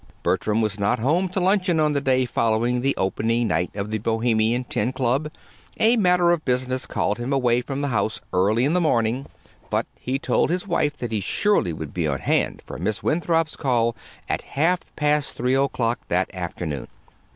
Bertram 0.23 0.61
was 0.61 0.79
not 0.79 0.97
home 0.97 1.29
to 1.29 1.39
luncheon 1.39 1.79
on 1.79 1.93
the 1.93 2.01
day 2.01 2.25
following 2.25 2.81
the 2.81 2.95
opening 2.97 3.47
night 3.49 3.69
of 3.75 3.91
the 3.91 3.99
Bohemian 3.99 4.63
Ten 4.63 4.91
Club. 4.91 5.29
A 5.79 5.95
matter 5.95 6.31
of 6.31 6.43
business 6.43 6.87
called 6.87 7.19
him 7.19 7.31
away 7.31 7.61
from 7.61 7.81
the 7.81 7.89
house 7.89 8.19
early 8.33 8.65
in 8.65 8.73
the 8.73 8.81
morning; 8.81 9.27
but 9.69 9.85
he 9.99 10.17
told 10.17 10.49
his 10.49 10.67
wife 10.67 10.97
that 10.97 11.11
he 11.11 11.19
surely 11.19 11.71
would 11.71 11.93
be 11.93 12.07
on 12.07 12.17
hand 12.17 12.63
for 12.65 12.79
Miss 12.79 13.03
Winthrop's 13.03 13.55
call 13.55 13.95
at 14.27 14.41
half 14.57 14.81
past 14.95 15.33
three 15.37 15.53
o'clock 15.53 15.99
that 16.07 16.33
afternoon. 16.33 16.87